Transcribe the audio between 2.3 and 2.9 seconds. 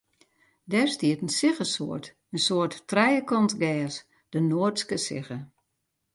in soart